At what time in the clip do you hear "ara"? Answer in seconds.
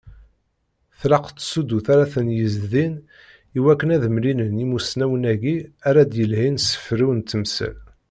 1.93-2.05, 5.89-6.01